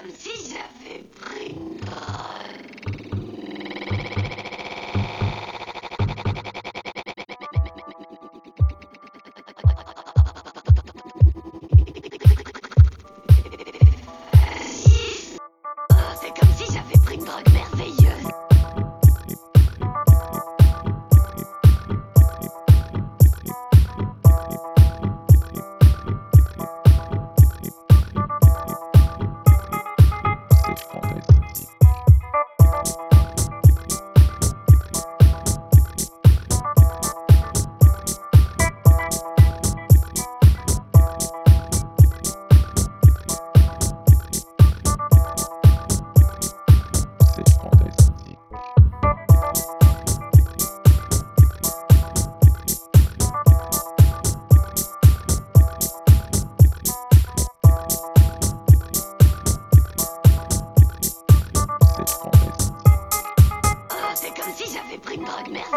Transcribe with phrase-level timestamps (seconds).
[0.00, 1.37] comme si j'avais pris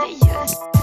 [0.07, 0.80] Yes.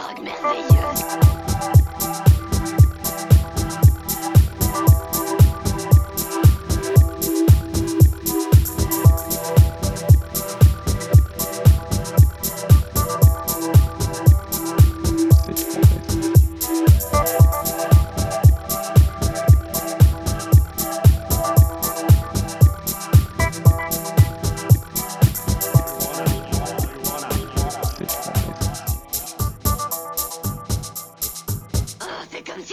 [0.00, 1.79] bague merveilleuse.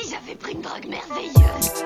[0.10, 1.84] j'avais pris une drogue merveilleuse.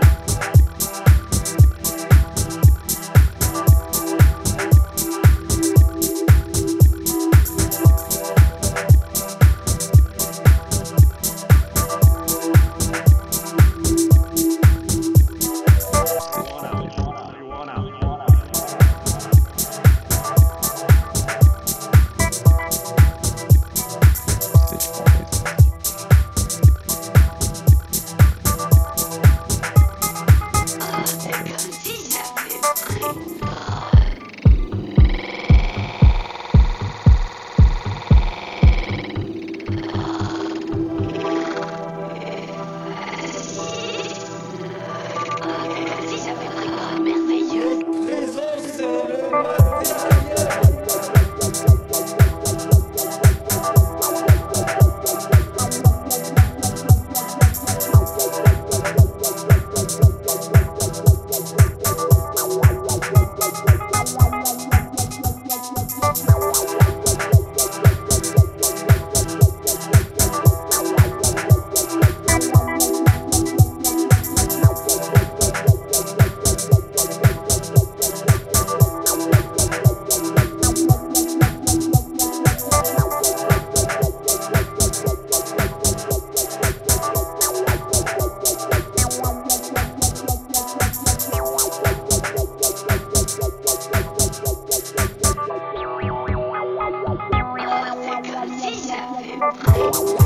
[99.81, 100.20] Bye.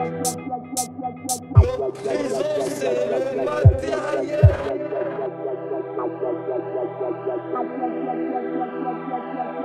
[0.00, 0.26] Thank
[9.54, 9.59] you.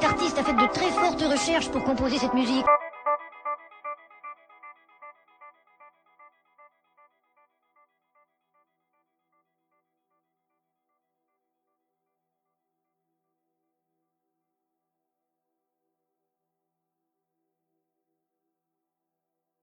[0.00, 2.64] Cet artiste a fait de très fortes recherches pour composer cette musique.